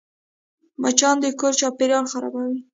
مچان 0.81 1.15
د 1.21 1.25
کور 1.39 1.53
چاپېریال 1.59 2.05
خرابوي 2.13 2.59